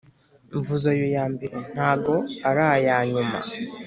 [0.57, 2.15] Mvuze ayo yambere nago
[2.49, 3.39] arayanyuma